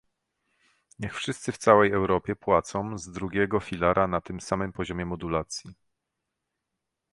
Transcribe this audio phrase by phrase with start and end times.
[0.99, 5.73] Niech wszyscy w całej Europie płacą z drugiego filara na tym samym poziomie modulacji